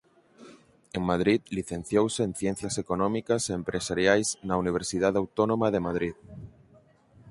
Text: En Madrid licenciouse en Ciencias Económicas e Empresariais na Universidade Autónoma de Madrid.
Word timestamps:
En 0.97 1.03
Madrid 1.11 1.41
licenciouse 1.51 2.21
en 2.27 2.31
Ciencias 2.41 2.75
Económicas 2.83 3.41
e 3.45 3.57
Empresariais 3.61 4.27
na 4.47 4.55
Universidade 4.63 5.17
Autónoma 5.23 5.67
de 5.71 5.83
Madrid. 5.87 6.15